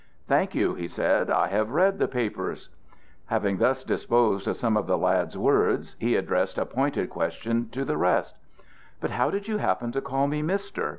[0.27, 2.69] "Thank you," he said, "I have read the papers."
[3.27, 7.85] Having thus disposed of some of the lad's words, he addressed a pointed question to
[7.85, 8.39] the rest:
[8.99, 10.89] "But how did you happen to call me mister?